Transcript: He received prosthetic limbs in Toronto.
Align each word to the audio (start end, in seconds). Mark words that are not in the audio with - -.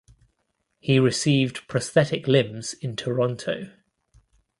He 0.79 0.97
received 0.99 1.67
prosthetic 1.67 2.27
limbs 2.27 2.73
in 2.73 2.95
Toronto. 2.95 3.69